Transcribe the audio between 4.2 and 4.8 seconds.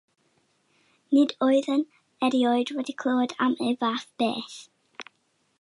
beth.